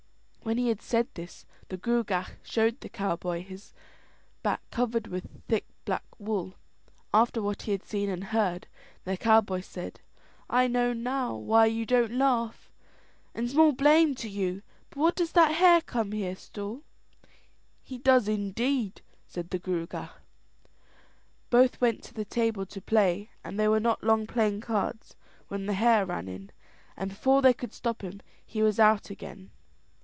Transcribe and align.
When 0.43 0.57
he 0.57 0.69
had 0.69 0.81
said 0.81 1.07
this, 1.13 1.45
the 1.69 1.77
Gruagach 1.77 2.33
showed 2.43 2.81
the 2.81 2.89
cowboy 2.89 3.43
his 3.43 3.73
back 4.43 4.61
covered 4.71 5.07
with 5.07 5.43
thick 5.47 5.65
black 5.85 6.03
wool. 6.19 6.55
After 7.13 7.41
what 7.43 7.61
he 7.61 7.71
had 7.71 7.85
seen 7.85 8.09
and 8.09 8.23
heard, 8.23 8.67
the 9.05 9.15
cowboy 9.17 9.61
said: 9.61 10.01
"I 10.49 10.67
know 10.67 10.91
now 10.93 11.35
why 11.35 11.67
you 11.67 11.85
don't 11.85 12.17
laugh, 12.17 12.69
and 13.35 13.49
small 13.49 13.71
blame 13.71 14.13
to 14.15 14.27
you. 14.27 14.61
But 14.89 15.15
does 15.15 15.31
that 15.33 15.51
hare 15.53 15.79
come 15.79 16.11
here 16.11 16.35
still?" 16.35 16.83
"He 17.81 17.97
does 17.99 18.27
indeed," 18.27 19.01
said 19.27 19.51
the 19.51 19.59
Gruagach. 19.59 20.19
Both 21.51 21.79
went 21.79 22.03
to 22.05 22.13
the 22.15 22.25
table 22.25 22.65
to 22.65 22.81
play, 22.81 23.29
and 23.43 23.57
they 23.59 23.67
were 23.69 23.79
not 23.79 24.03
long 24.03 24.25
playing 24.27 24.61
cards 24.61 25.15
when 25.49 25.65
the 25.67 25.73
hare 25.75 26.05
ran 26.05 26.27
in; 26.27 26.51
and 26.97 27.11
before 27.11 27.41
they 27.43 27.53
could 27.53 27.73
stop 27.73 28.01
him 28.01 28.21
he 28.43 28.61
was 28.63 28.79
out 28.81 29.09
again. 29.11 29.51